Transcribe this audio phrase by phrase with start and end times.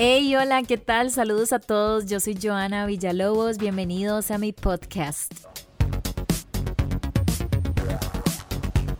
[0.00, 1.10] Hey, hola, ¿qué tal?
[1.10, 2.06] Saludos a todos.
[2.06, 3.58] Yo soy Joana Villalobos.
[3.58, 5.34] Bienvenidos a mi podcast.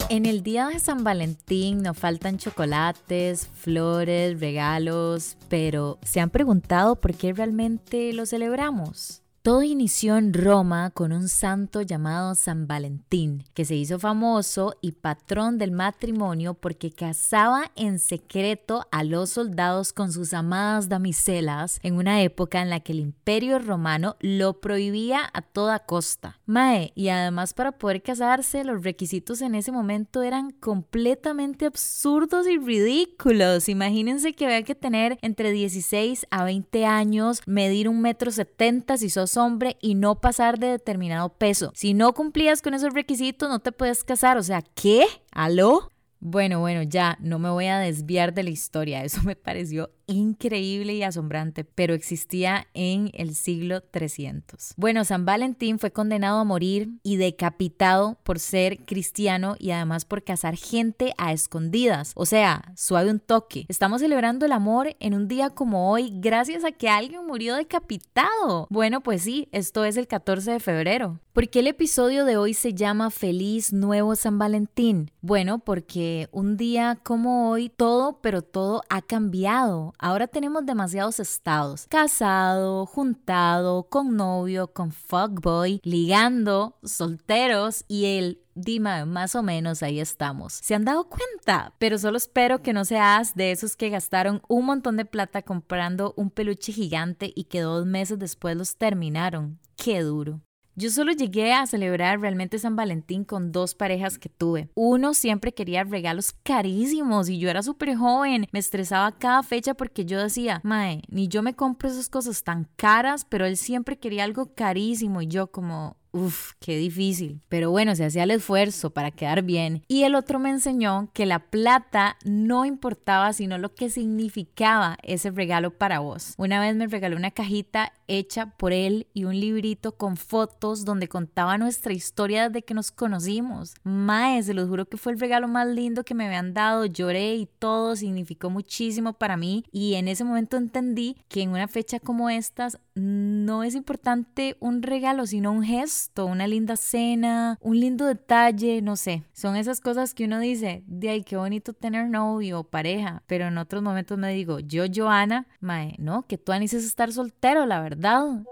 [0.08, 6.96] En el día de San Valentín nos faltan chocolates, flores, regalos, pero ¿se han preguntado
[6.96, 9.22] por qué realmente lo celebramos?
[9.48, 14.92] Todo inició en Roma con un santo llamado San Valentín, que se hizo famoso y
[14.92, 21.94] patrón del matrimonio porque casaba en secreto a los soldados con sus amadas damiselas en
[21.94, 26.38] una época en la que el imperio romano lo prohibía a toda costa.
[26.44, 32.58] Mae, y además para poder casarse los requisitos en ese momento eran completamente absurdos y
[32.58, 33.70] ridículos.
[33.70, 39.08] Imagínense que había que tener entre 16 a 20 años, medir un metro setenta si
[39.08, 41.72] sos hombre y no pasar de determinado peso.
[41.74, 44.36] Si no cumplías con esos requisitos, no te puedes casar.
[44.36, 45.06] O sea, ¿qué?
[45.32, 45.92] ¿Aló?
[46.20, 50.94] Bueno, bueno, ya, no me voy a desviar de la historia, eso me pareció increíble
[50.94, 54.74] y asombrante, pero existía en el siglo 300.
[54.76, 60.24] Bueno, San Valentín fue condenado a morir y decapitado por ser cristiano y además por
[60.24, 62.12] cazar gente a escondidas.
[62.16, 63.66] O sea, suave un toque.
[63.68, 68.66] Estamos celebrando el amor en un día como hoy gracias a que alguien murió decapitado.
[68.70, 71.20] Bueno, pues sí, esto es el 14 de febrero.
[71.38, 75.12] ¿Por qué el episodio de hoy se llama Feliz Nuevo San Valentín?
[75.20, 79.94] Bueno, porque un día como hoy todo, pero todo ha cambiado.
[79.98, 81.86] Ahora tenemos demasiados estados.
[81.88, 90.00] Casado, juntado, con novio, con fuckboy, ligando, solteros y el Dima, más o menos ahí
[90.00, 90.52] estamos.
[90.52, 91.74] ¿Se han dado cuenta?
[91.78, 96.12] Pero solo espero que no seas de esos que gastaron un montón de plata comprando
[96.16, 99.60] un peluche gigante y que dos meses después los terminaron.
[99.76, 100.40] Qué duro.
[100.78, 104.70] Yo solo llegué a celebrar realmente San Valentín con dos parejas que tuve.
[104.76, 108.46] Uno siempre quería regalos carísimos y yo era súper joven.
[108.52, 112.68] Me estresaba cada fecha porque yo decía, Mae, ni yo me compro esas cosas tan
[112.76, 117.40] caras, pero él siempre quería algo carísimo y yo como, Uf, qué difícil.
[117.48, 119.84] Pero bueno, se hacía el esfuerzo para quedar bien.
[119.88, 125.30] Y el otro me enseñó que la plata no importaba, sino lo que significaba ese
[125.30, 126.34] regalo para vos.
[126.38, 131.08] Una vez me regaló una cajita hecha por él y un librito con fotos donde
[131.08, 133.74] contaba nuestra historia desde que nos conocimos.
[133.82, 136.86] Mae, se los juro que fue el regalo más lindo que me habían dado.
[136.86, 139.64] Lloré y todo significó muchísimo para mí.
[139.70, 144.82] Y en ese momento entendí que en una fecha como estas no es importante un
[144.82, 149.24] regalo, sino un gesto, una linda cena, un lindo detalle, no sé.
[149.32, 153.46] Son esas cosas que uno dice, de ay, qué bonito tener novio o pareja, pero
[153.46, 157.80] en otros momentos me digo, yo, Joana, mae, no, que tú es estar soltero, la
[157.80, 158.42] verdad.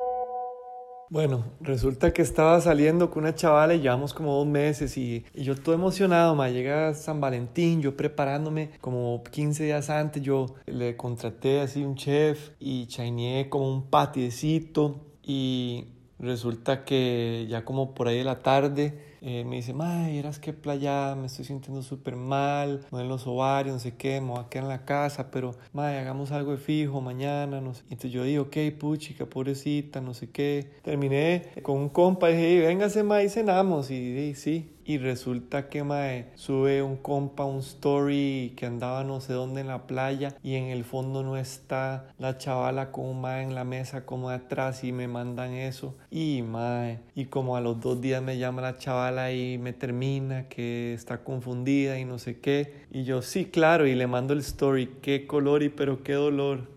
[1.08, 5.54] Bueno, resulta que estaba saliendo con una chavala y llevamos como dos meses y, yo
[5.54, 11.60] todo emocionado, ma, llega San Valentín, yo preparándome como 15 días antes, yo le contraté
[11.60, 18.18] así un chef y chaineé como un patiecito y resulta que ya como por ahí
[18.18, 22.86] de la tarde eh, me dice, ay, eras que playa, me estoy sintiendo súper mal,
[22.92, 25.56] no en los ovarios, no sé qué, me voy a quedar en la casa, pero,
[25.72, 27.82] madre, hagamos algo de fijo mañana, no sé.
[27.84, 30.70] Entonces yo digo, ok, puchica, pobrecita, no sé qué.
[30.82, 33.90] Terminé con un compa y dije, véngase, ma, y cenamos.
[33.90, 39.20] Y, y sí, y resulta que mae, sube un compa un story que andaba no
[39.20, 43.20] sé dónde en la playa y en el fondo no está la chavala con un
[43.20, 45.96] mae en la mesa como atrás y me mandan eso.
[46.10, 50.48] Y mae y como a los dos días me llama la chavala y me termina
[50.48, 52.86] que está confundida y no sé qué.
[52.92, 56.75] Y yo sí claro y le mando el story qué color y pero qué dolor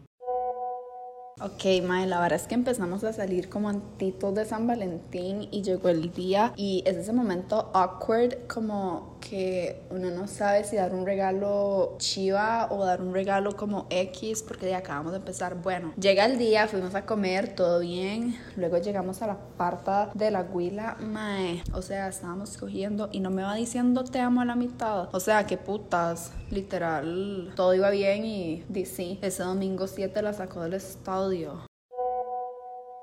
[1.42, 5.62] Ok, Mae, la verdad es que empezamos a salir como antitos de San Valentín y
[5.62, 10.94] llegó el día y es ese momento awkward como que uno no sabe si dar
[10.94, 15.56] un regalo chiva o dar un regalo como X porque ya acabamos de empezar.
[15.56, 20.32] Bueno, llega el día, fuimos a comer, todo bien, luego llegamos a la parta de
[20.32, 24.46] la huila, Mae, o sea, estábamos cogiendo y no me va diciendo te amo a
[24.46, 25.10] la mitad.
[25.14, 30.62] O sea, qué putas, literal, todo iba bien y, sí, ese domingo 7 la sacó
[30.62, 30.74] del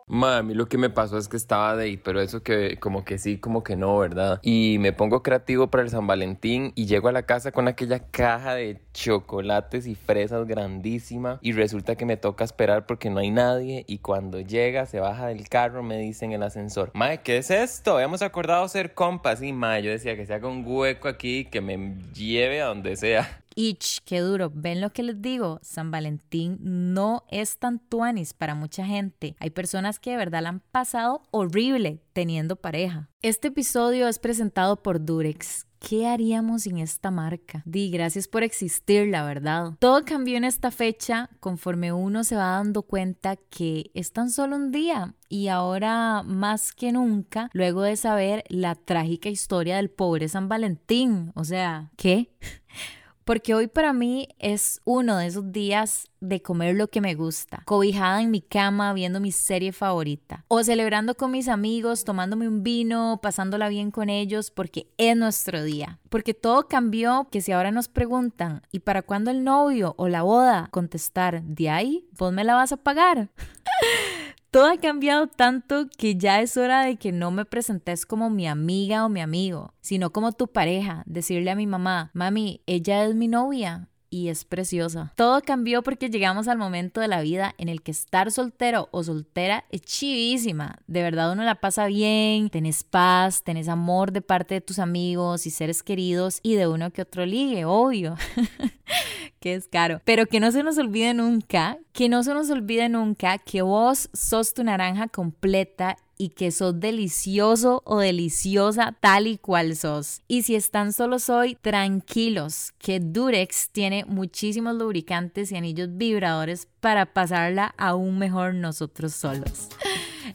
[0.06, 0.36] estado audio.
[0.36, 3.18] Mami, lo que me pasó es que estaba de ahí, pero eso que como que
[3.18, 4.40] sí, como que no, ¿verdad?
[4.42, 8.10] Y me pongo creativo para el San Valentín y llego a la casa con aquella
[8.10, 13.30] caja de chocolates y fresas grandísima y resulta que me toca esperar porque no hay
[13.30, 17.38] nadie y cuando llega, se baja del carro, me dice en el ascensor, Mae, ¿qué
[17.38, 18.00] es esto?
[18.00, 21.60] Hemos acordado ser compas y Mae, yo decía que se haga un hueco aquí, que
[21.60, 23.42] me lleve a donde sea.
[23.58, 24.52] Ich, qué duro.
[24.54, 25.60] ¿Ven lo que les digo?
[25.62, 29.34] San Valentín no es tan tuanis para mucha gente.
[29.40, 33.08] Hay personas que de verdad la han pasado horrible teniendo pareja.
[33.22, 37.62] Este episodio es presentado por Durex ¿Qué haríamos sin esta marca?
[37.64, 39.72] Di, gracias por existir, la verdad.
[39.78, 44.56] Todo cambió en esta fecha conforme uno se va dando cuenta que es tan solo
[44.56, 50.28] un día y ahora más que nunca, luego de saber la trágica historia del pobre
[50.28, 51.32] San Valentín.
[51.34, 52.32] O sea, ¿qué?
[53.26, 57.62] porque hoy para mí es uno de esos días de comer lo que me gusta,
[57.64, 62.62] cobijada en mi cama viendo mi serie favorita, o celebrando con mis amigos, tomándome un
[62.62, 65.98] vino, pasándola bien con ellos, porque es nuestro día.
[66.08, 70.22] Porque todo cambió, que si ahora nos preguntan, ¿y para cuándo el novio o la
[70.22, 70.68] boda?
[70.70, 73.30] Contestar, de ahí, vos me la vas a pagar.
[74.56, 78.48] Todo ha cambiado tanto que ya es hora de que no me presentes como mi
[78.48, 81.02] amiga o mi amigo, sino como tu pareja.
[81.04, 85.12] Decirle a mi mamá, mami, ella es mi novia y es preciosa.
[85.16, 89.02] Todo cambió porque llegamos al momento de la vida en el que estar soltero o
[89.02, 90.78] soltera es chivísima.
[90.86, 95.46] De verdad uno la pasa bien, tenés paz, tenés amor de parte de tus amigos
[95.46, 98.16] y seres queridos y de uno que otro ligue, obvio.
[99.40, 100.00] que es caro.
[100.04, 104.08] Pero que no se nos olvide nunca, que no se nos olvide nunca que vos
[104.12, 110.20] sos tu naranja completa y que sos delicioso o deliciosa tal y cual sos.
[110.28, 117.06] Y si están solos hoy, tranquilos, que Durex tiene muchísimos lubricantes y anillos vibradores para
[117.06, 119.68] pasarla aún mejor nosotros solos.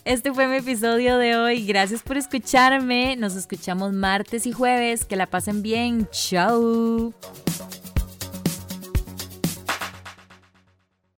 [0.06, 1.66] Este fue mi episodio de hoy.
[1.66, 3.16] Gracias por escucharme.
[3.18, 5.06] Nos escuchamos martes y jueves.
[5.06, 6.08] Que la pasen bien.
[6.12, 7.14] Chao.